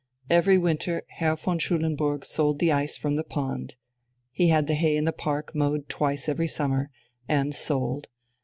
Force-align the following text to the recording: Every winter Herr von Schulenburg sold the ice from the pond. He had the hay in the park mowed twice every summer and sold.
Every 0.31 0.57
winter 0.57 1.03
Herr 1.09 1.35
von 1.35 1.59
Schulenburg 1.59 2.25
sold 2.25 2.57
the 2.57 2.71
ice 2.71 2.97
from 2.97 3.17
the 3.17 3.23
pond. 3.23 3.75
He 4.31 4.47
had 4.47 4.65
the 4.65 4.73
hay 4.73 4.97
in 4.97 5.05
the 5.05 5.13
park 5.13 5.53
mowed 5.53 5.89
twice 5.89 6.27
every 6.27 6.47
summer 6.47 6.89
and 7.27 7.53
sold. 7.53 8.07